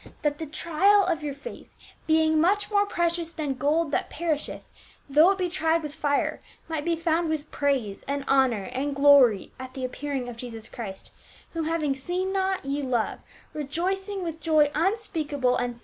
That 0.23 0.39
the 0.39 0.47
trial 0.47 1.05
of 1.05 1.21
your 1.21 1.35
faith, 1.35 1.69
being 2.07 2.41
much 2.41 2.71
more 2.71 2.87
precious 2.87 3.29
than 3.29 3.53
gold 3.53 3.91
that 3.91 4.09
perisheth, 4.09 4.67
though 5.07 5.29
it 5.29 5.37
be 5.37 5.47
tried 5.47 5.83
with 5.83 5.93
fire, 5.93 6.39
might 6.67 6.83
be 6.83 6.95
found 6.95 7.29
with 7.29 7.51
praise 7.51 8.01
and 8.07 8.25
honor 8.27 8.63
and 8.73 8.95
glory 8.95 9.51
at 9.59 9.75
the 9.75 9.85
appearing 9.85 10.27
of 10.27 10.37
Jesus 10.37 10.67
Christ; 10.67 11.11
whom 11.53 11.65
having 11.65 11.91
not 11.91 11.99
seen, 11.99 12.35
ye 12.63 12.81
love, 12.81 13.19
rejoicing 13.53 14.23
with 14.23 14.41
joy 14.41 14.71
unspeakable 14.73 15.55
and 15.55 15.55
* 15.55 15.55
Strangers, 15.55 15.77
i. 15.79 15.79